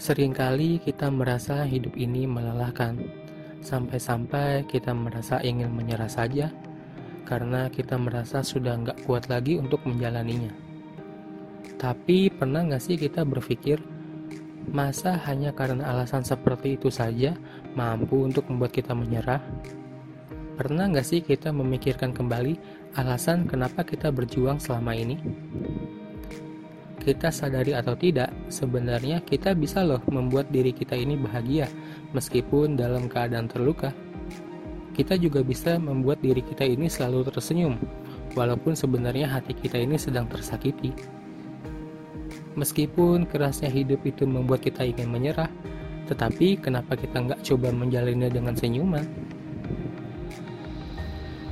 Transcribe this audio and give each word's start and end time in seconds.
Seringkali 0.00 0.80
kita 0.80 1.12
merasa 1.12 1.68
hidup 1.68 1.92
ini 1.92 2.24
melelahkan, 2.24 2.96
sampai-sampai 3.60 4.64
kita 4.64 4.96
merasa 4.96 5.44
ingin 5.44 5.68
menyerah 5.76 6.08
saja 6.08 6.48
karena 7.28 7.68
kita 7.68 8.00
merasa 8.00 8.40
sudah 8.40 8.80
nggak 8.80 9.04
kuat 9.04 9.28
lagi 9.28 9.60
untuk 9.60 9.84
menjalaninya. 9.84 10.56
Tapi 11.76 12.32
pernah 12.32 12.64
nggak 12.64 12.80
sih 12.80 12.96
kita 12.96 13.28
berpikir, 13.28 13.76
masa 14.72 15.20
hanya 15.28 15.52
karena 15.52 15.92
alasan 15.92 16.24
seperti 16.24 16.80
itu 16.80 16.88
saja 16.88 17.36
mampu 17.76 18.24
untuk 18.24 18.48
membuat 18.48 18.72
kita 18.72 18.96
menyerah? 18.96 19.44
Pernah 20.56 20.96
nggak 20.96 21.04
sih 21.04 21.20
kita 21.20 21.52
memikirkan 21.52 22.16
kembali 22.16 22.56
alasan 22.96 23.44
kenapa 23.44 23.84
kita 23.84 24.08
berjuang 24.08 24.56
selama 24.56 24.96
ini? 24.96 25.20
Kita 27.00 27.32
sadari 27.32 27.72
atau 27.72 27.96
tidak, 27.96 28.28
sebenarnya 28.52 29.24
kita 29.24 29.56
bisa 29.56 29.80
loh 29.80 30.04
membuat 30.12 30.52
diri 30.52 30.70
kita 30.70 30.92
ini 30.92 31.16
bahagia 31.16 31.64
meskipun 32.12 32.76
dalam 32.76 33.08
keadaan 33.08 33.48
terluka. 33.48 33.90
Kita 34.92 35.16
juga 35.16 35.40
bisa 35.40 35.80
membuat 35.80 36.20
diri 36.20 36.44
kita 36.44 36.68
ini 36.68 36.92
selalu 36.92 37.32
tersenyum, 37.32 37.80
walaupun 38.36 38.76
sebenarnya 38.76 39.32
hati 39.32 39.56
kita 39.56 39.80
ini 39.80 39.96
sedang 39.96 40.28
tersakiti. 40.28 40.92
Meskipun 42.60 43.24
kerasnya 43.24 43.72
hidup 43.72 44.04
itu 44.04 44.28
membuat 44.28 44.60
kita 44.60 44.84
ingin 44.84 45.08
menyerah, 45.08 45.48
tetapi 46.04 46.60
kenapa 46.60 47.00
kita 47.00 47.16
nggak 47.16 47.40
coba 47.48 47.72
menjalinnya 47.72 48.28
dengan 48.28 48.52
senyuman? 48.52 49.06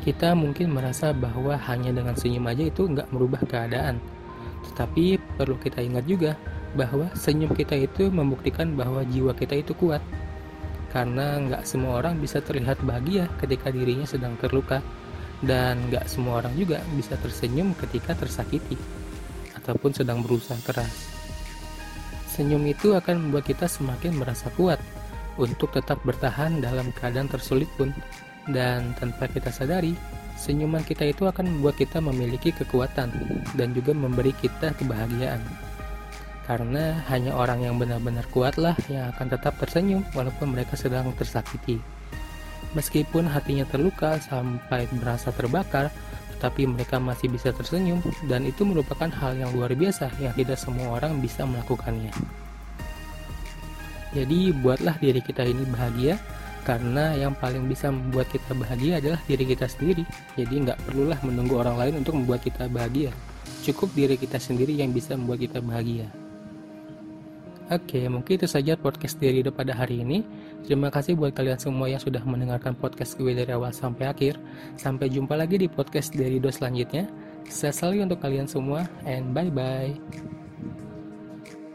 Kita 0.04 0.36
mungkin 0.36 0.76
merasa 0.76 1.16
bahwa 1.16 1.56
hanya 1.56 1.94
dengan 1.94 2.16
senyum 2.18 2.44
aja 2.50 2.68
itu 2.68 2.84
nggak 2.84 3.08
merubah 3.14 3.40
keadaan, 3.48 3.96
tetapi 4.66 5.20
perlu 5.38 5.54
kita 5.60 5.78
ingat 5.84 6.04
juga 6.08 6.34
bahwa 6.76 7.08
senyum 7.16 7.54
kita 7.54 7.78
itu 7.78 8.12
membuktikan 8.12 8.76
bahwa 8.76 9.04
jiwa 9.06 9.32
kita 9.32 9.56
itu 9.56 9.72
kuat. 9.78 10.02
Karena 10.88 11.36
nggak 11.36 11.68
semua 11.68 12.00
orang 12.00 12.16
bisa 12.16 12.40
terlihat 12.40 12.80
bahagia 12.80 13.28
ketika 13.38 13.68
dirinya 13.68 14.08
sedang 14.08 14.34
terluka, 14.40 14.80
dan 15.44 15.78
nggak 15.92 16.08
semua 16.08 16.42
orang 16.42 16.56
juga 16.58 16.82
bisa 16.98 17.14
tersenyum 17.20 17.76
ketika 17.78 18.16
tersakiti 18.16 18.74
ataupun 19.54 19.92
sedang 19.92 20.24
berusaha 20.24 20.58
keras. 20.64 21.12
Senyum 22.32 22.64
itu 22.66 22.96
akan 22.96 23.28
membuat 23.28 23.50
kita 23.50 23.68
semakin 23.68 24.16
merasa 24.16 24.48
kuat 24.56 24.80
untuk 25.36 25.70
tetap 25.70 26.00
bertahan 26.02 26.58
dalam 26.58 26.90
keadaan 26.96 27.28
tersulit 27.30 27.68
pun, 27.76 27.92
dan 28.48 28.96
tanpa 28.96 29.28
kita 29.28 29.52
sadari, 29.52 29.92
Senyuman 30.38 30.86
kita 30.86 31.02
itu 31.02 31.26
akan 31.26 31.50
membuat 31.50 31.82
kita 31.82 31.98
memiliki 31.98 32.54
kekuatan 32.54 33.10
dan 33.58 33.74
juga 33.74 33.90
memberi 33.90 34.30
kita 34.38 34.70
kebahagiaan. 34.78 35.42
Karena 36.46 37.02
hanya 37.10 37.34
orang 37.34 37.66
yang 37.66 37.74
benar-benar 37.76 38.24
kuatlah 38.30 38.78
yang 38.86 39.10
akan 39.10 39.34
tetap 39.34 39.58
tersenyum 39.58 40.06
walaupun 40.14 40.54
mereka 40.54 40.78
sedang 40.78 41.10
tersakiti. 41.18 41.82
Meskipun 42.72 43.26
hatinya 43.26 43.66
terluka 43.66 44.16
sampai 44.22 44.86
merasa 44.94 45.34
terbakar, 45.34 45.90
tetapi 46.38 46.70
mereka 46.70 47.02
masih 47.02 47.34
bisa 47.34 47.50
tersenyum 47.50 47.98
dan 48.30 48.46
itu 48.46 48.62
merupakan 48.62 49.10
hal 49.10 49.34
yang 49.34 49.50
luar 49.50 49.74
biasa 49.74 50.06
yang 50.22 50.30
tidak 50.38 50.54
semua 50.54 51.02
orang 51.02 51.18
bisa 51.18 51.42
melakukannya. 51.42 52.14
Jadi 54.14 54.54
buatlah 54.54 54.96
diri 55.02 55.20
kita 55.20 55.44
ini 55.44 55.66
bahagia 55.68 56.16
karena 56.68 57.16
yang 57.16 57.32
paling 57.32 57.64
bisa 57.64 57.88
membuat 57.88 58.28
kita 58.28 58.52
bahagia 58.52 59.00
adalah 59.00 59.16
diri 59.24 59.48
kita 59.48 59.64
sendiri 59.64 60.04
jadi 60.36 60.52
nggak 60.68 60.78
perlulah 60.84 61.16
menunggu 61.24 61.56
orang 61.56 61.80
lain 61.80 62.04
untuk 62.04 62.20
membuat 62.20 62.44
kita 62.44 62.68
bahagia 62.68 63.08
cukup 63.64 63.88
diri 63.96 64.20
kita 64.20 64.36
sendiri 64.36 64.76
yang 64.76 64.92
bisa 64.92 65.16
membuat 65.16 65.48
kita 65.48 65.64
bahagia 65.64 66.12
Oke, 67.68 68.00
mungkin 68.08 68.40
itu 68.40 68.48
saja 68.48 68.80
podcast 68.80 69.20
dari 69.20 69.44
Rido 69.44 69.52
pada 69.52 69.76
hari 69.76 70.00
ini. 70.00 70.24
Terima 70.64 70.88
kasih 70.88 71.20
buat 71.20 71.36
kalian 71.36 71.60
semua 71.60 71.84
yang 71.92 72.00
sudah 72.00 72.24
mendengarkan 72.24 72.72
podcast 72.72 73.12
gue 73.20 73.36
dari 73.36 73.52
awal 73.52 73.76
sampai 73.76 74.08
akhir. 74.08 74.40
Sampai 74.80 75.12
jumpa 75.12 75.36
lagi 75.36 75.60
di 75.60 75.68
podcast 75.68 76.16
dari 76.16 76.40
Rido 76.40 76.48
selanjutnya. 76.48 77.04
Saya 77.44 77.76
selalu 77.76 78.08
untuk 78.08 78.24
kalian 78.24 78.48
semua, 78.48 78.88
and 79.04 79.36
bye-bye. 79.36 80.27